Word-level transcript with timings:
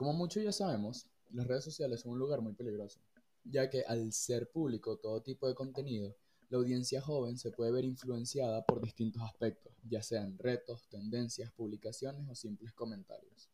Como 0.00 0.14
muchos 0.14 0.42
ya 0.42 0.50
sabemos, 0.50 1.10
las 1.30 1.46
redes 1.46 1.62
sociales 1.62 2.00
son 2.00 2.12
un 2.12 2.18
lugar 2.18 2.40
muy 2.40 2.54
peligroso, 2.54 3.00
ya 3.44 3.68
que 3.68 3.82
al 3.82 4.14
ser 4.14 4.48
público 4.48 4.96
todo 4.96 5.20
tipo 5.20 5.46
de 5.46 5.54
contenido, 5.54 6.16
la 6.48 6.56
audiencia 6.56 7.02
joven 7.02 7.36
se 7.36 7.50
puede 7.50 7.70
ver 7.70 7.84
influenciada 7.84 8.64
por 8.64 8.80
distintos 8.80 9.20
aspectos, 9.20 9.74
ya 9.86 10.02
sean 10.02 10.38
retos, 10.38 10.88
tendencias, 10.88 11.52
publicaciones 11.52 12.26
o 12.30 12.34
simples 12.34 12.72
comentarios. 12.72 13.50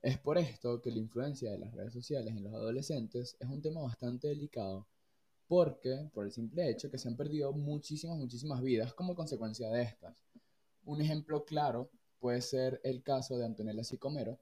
Es 0.00 0.16
por 0.16 0.38
esto 0.38 0.80
que 0.80 0.90
la 0.90 1.00
influencia 1.00 1.52
de 1.52 1.58
las 1.58 1.74
redes 1.74 1.92
sociales 1.92 2.34
en 2.34 2.44
los 2.44 2.54
adolescentes 2.54 3.36
es 3.38 3.46
un 3.50 3.60
tema 3.60 3.82
bastante 3.82 4.28
delicado, 4.28 4.86
porque 5.48 6.08
por 6.14 6.24
el 6.24 6.32
simple 6.32 6.70
hecho 6.70 6.90
que 6.90 6.96
se 6.96 7.08
han 7.08 7.16
perdido 7.18 7.52
muchísimas, 7.52 8.16
muchísimas 8.16 8.62
vidas 8.62 8.94
como 8.94 9.14
consecuencia 9.14 9.68
de 9.68 9.82
estas. 9.82 10.24
Un 10.86 11.02
ejemplo 11.02 11.44
claro 11.44 11.90
puede 12.20 12.40
ser 12.40 12.80
el 12.84 13.02
caso 13.02 13.36
de 13.36 13.44
Antonella 13.44 13.84
Sicomero, 13.84 14.38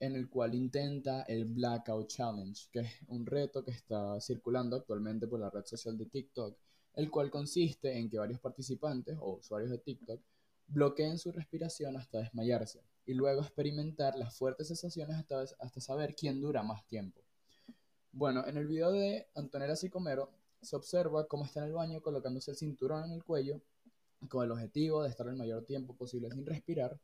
en 0.00 0.14
el 0.14 0.28
cual 0.28 0.54
intenta 0.54 1.22
el 1.22 1.44
Blackout 1.44 2.08
Challenge, 2.08 2.68
que 2.70 2.80
es 2.80 2.92
un 3.08 3.26
reto 3.26 3.64
que 3.64 3.72
está 3.72 4.20
circulando 4.20 4.76
actualmente 4.76 5.26
por 5.26 5.40
la 5.40 5.50
red 5.50 5.64
social 5.64 5.98
de 5.98 6.06
TikTok, 6.06 6.56
el 6.94 7.10
cual 7.10 7.30
consiste 7.30 7.96
en 7.96 8.08
que 8.08 8.18
varios 8.18 8.40
participantes 8.40 9.16
o 9.20 9.36
usuarios 9.36 9.70
de 9.70 9.78
TikTok 9.78 10.20
bloqueen 10.68 11.18
su 11.18 11.32
respiración 11.32 11.96
hasta 11.96 12.18
desmayarse 12.18 12.82
y 13.06 13.14
luego 13.14 13.40
experimentar 13.40 14.16
las 14.16 14.34
fuertes 14.36 14.68
sensaciones 14.68 15.16
hasta, 15.16 15.44
hasta 15.60 15.80
saber 15.80 16.14
quién 16.14 16.40
dura 16.40 16.62
más 16.62 16.86
tiempo. 16.86 17.20
Bueno, 18.12 18.46
en 18.46 18.56
el 18.56 18.66
video 18.66 18.92
de 18.92 19.28
Antonella 19.34 19.76
Sicomero 19.76 20.30
se 20.60 20.76
observa 20.76 21.26
cómo 21.26 21.44
está 21.44 21.60
en 21.60 21.66
el 21.66 21.72
baño 21.72 22.02
colocándose 22.02 22.50
el 22.50 22.56
cinturón 22.56 23.04
en 23.04 23.12
el 23.12 23.24
cuello 23.24 23.60
con 24.28 24.44
el 24.44 24.50
objetivo 24.50 25.02
de 25.02 25.10
estar 25.10 25.28
el 25.28 25.36
mayor 25.36 25.64
tiempo 25.64 25.94
posible 25.94 26.30
sin 26.30 26.44
respirar 26.44 26.98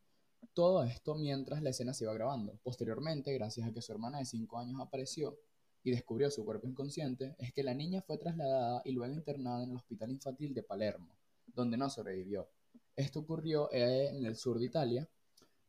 todo 0.52 0.84
esto 0.84 1.14
mientras 1.14 1.62
la 1.62 1.70
escena 1.70 1.94
se 1.94 2.04
iba 2.04 2.14
grabando. 2.14 2.58
Posteriormente, 2.62 3.32
gracias 3.32 3.66
a 3.66 3.72
que 3.72 3.80
su 3.80 3.92
hermana 3.92 4.18
de 4.18 4.26
5 4.26 4.58
años 4.58 4.80
apareció 4.80 5.38
y 5.82 5.90
descubrió 5.90 6.30
su 6.30 6.44
cuerpo 6.44 6.66
inconsciente, 6.66 7.36
es 7.38 7.52
que 7.52 7.62
la 7.62 7.74
niña 7.74 8.00
fue 8.02 8.16
trasladada 8.18 8.80
y 8.84 8.92
luego 8.92 9.14
internada 9.14 9.62
en 9.62 9.70
el 9.70 9.76
Hospital 9.76 10.10
Infantil 10.10 10.54
de 10.54 10.62
Palermo, 10.62 11.14
donde 11.46 11.76
no 11.76 11.90
sobrevivió. 11.90 12.48
Esto 12.96 13.20
ocurrió 13.20 13.68
en 13.72 14.24
el 14.24 14.34
sur 14.36 14.58
de 14.58 14.64
Italia, 14.66 15.08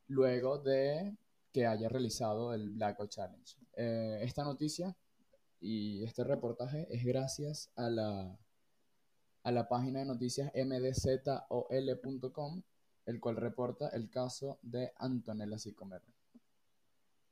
luego 0.07 0.57
de 0.59 1.17
que 1.51 1.65
haya 1.65 1.89
realizado 1.89 2.53
el 2.53 2.69
Blackout 2.69 3.09
Challenge. 3.09 3.57
Eh, 3.75 4.19
esta 4.21 4.43
noticia 4.43 4.95
y 5.59 6.03
este 6.03 6.23
reportaje 6.23 6.87
es 6.89 7.03
gracias 7.03 7.71
a 7.75 7.89
la, 7.89 8.37
a 9.43 9.51
la 9.51 9.67
página 9.67 9.99
de 9.99 10.05
noticias 10.05 10.51
mdzol.com 10.55 11.21
el 13.05 13.19
cual 13.19 13.35
reporta 13.35 13.89
el 13.89 14.09
caso 14.09 14.59
de 14.61 14.91
Antonella 14.97 15.57
Sicomero. 15.57 16.05